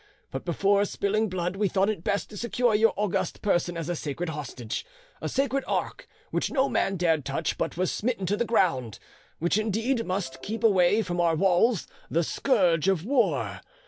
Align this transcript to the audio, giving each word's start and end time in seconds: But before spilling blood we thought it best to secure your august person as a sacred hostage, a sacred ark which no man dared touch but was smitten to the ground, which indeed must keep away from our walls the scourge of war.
But 0.31 0.45
before 0.45 0.83
spilling 0.85 1.29
blood 1.29 1.55
we 1.57 1.67
thought 1.69 1.87
it 1.87 2.03
best 2.03 2.31
to 2.31 2.35
secure 2.37 2.73
your 2.73 2.91
august 2.97 3.43
person 3.43 3.77
as 3.77 3.87
a 3.87 3.95
sacred 3.95 4.29
hostage, 4.29 4.83
a 5.21 5.29
sacred 5.29 5.63
ark 5.67 6.07
which 6.31 6.49
no 6.49 6.67
man 6.67 6.95
dared 6.97 7.23
touch 7.23 7.55
but 7.55 7.77
was 7.77 7.91
smitten 7.91 8.25
to 8.25 8.35
the 8.35 8.43
ground, 8.43 8.97
which 9.37 9.59
indeed 9.59 10.03
must 10.07 10.41
keep 10.41 10.63
away 10.63 11.03
from 11.03 11.21
our 11.21 11.35
walls 11.35 11.85
the 12.09 12.23
scourge 12.23 12.87
of 12.87 13.05
war. 13.05 13.61